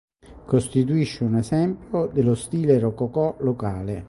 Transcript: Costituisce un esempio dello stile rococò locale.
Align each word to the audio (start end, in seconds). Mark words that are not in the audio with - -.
Costituisce 0.45 1.23
un 1.23 1.35
esempio 1.35 2.07
dello 2.07 2.33
stile 2.33 2.79
rococò 2.79 3.35
locale. 3.41 3.99